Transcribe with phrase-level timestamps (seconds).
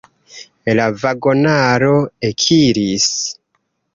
[0.79, 1.91] La vagonaro
[2.31, 3.07] ekiris.